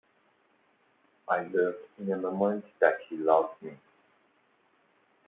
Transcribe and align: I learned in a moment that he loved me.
I 1.29 1.43
learned 1.43 1.75
in 1.99 2.11
a 2.11 2.17
moment 2.17 2.65
that 2.79 3.01
he 3.07 3.17
loved 3.17 3.61
me. 3.61 3.77